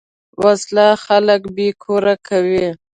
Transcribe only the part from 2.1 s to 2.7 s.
کوي